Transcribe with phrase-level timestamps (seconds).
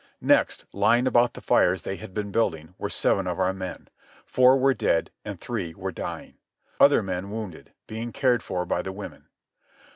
[0.23, 3.87] Next, lying about the fires they had been building, were seven of our men.
[4.25, 6.39] Four were dead, and three were dying.
[6.79, 9.27] Other men, wounded, were being cared for by the women.